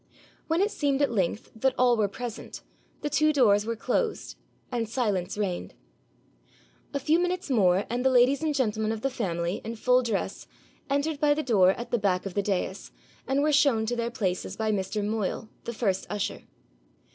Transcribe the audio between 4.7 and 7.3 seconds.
and silence reigned. A few